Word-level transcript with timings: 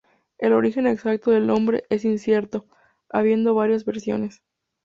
El 0.39 0.53
origen 0.53 0.87
exacto 0.87 1.29
del 1.29 1.45
nombre 1.45 1.83
es 1.91 2.05
incierto, 2.05 2.65
habiendo 3.07 3.53
varias 3.53 3.85
versiones. 3.85 4.41